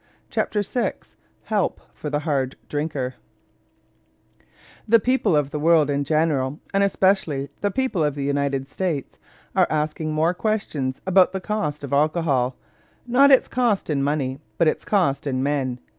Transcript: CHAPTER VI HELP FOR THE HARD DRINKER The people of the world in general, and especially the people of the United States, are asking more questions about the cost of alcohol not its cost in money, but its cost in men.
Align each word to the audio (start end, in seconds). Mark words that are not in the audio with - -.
CHAPTER 0.31 0.63
VI 0.63 0.93
HELP 1.43 1.79
FOR 1.93 2.09
THE 2.09 2.21
HARD 2.21 2.55
DRINKER 2.69 3.13
The 4.87 4.99
people 4.99 5.35
of 5.35 5.51
the 5.51 5.59
world 5.59 5.91
in 5.91 6.03
general, 6.05 6.59
and 6.73 6.83
especially 6.83 7.51
the 7.61 7.69
people 7.69 8.03
of 8.03 8.15
the 8.15 8.23
United 8.23 8.67
States, 8.67 9.19
are 9.55 9.67
asking 9.69 10.11
more 10.11 10.33
questions 10.33 11.01
about 11.05 11.33
the 11.33 11.39
cost 11.39 11.83
of 11.83 11.93
alcohol 11.93 12.55
not 13.05 13.29
its 13.29 13.47
cost 13.47 13.91
in 13.91 14.01
money, 14.01 14.39
but 14.57 14.67
its 14.67 14.85
cost 14.85 15.27
in 15.27 15.43
men. 15.43 15.79